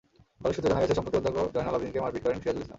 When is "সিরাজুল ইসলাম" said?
2.41-2.69